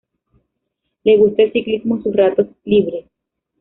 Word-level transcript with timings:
Le 1.03 1.15
gusta 1.19 1.43
el 1.43 1.51
ciclismo 1.53 1.95
en 1.97 2.01
sus 2.01 2.15
ratos 2.15 2.47
libres. 2.63 3.05